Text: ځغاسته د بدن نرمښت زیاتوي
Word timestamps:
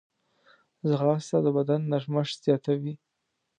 ځغاسته 0.89 1.37
د 1.45 1.47
بدن 1.57 1.81
نرمښت 1.91 2.37
زیاتوي 2.45 2.93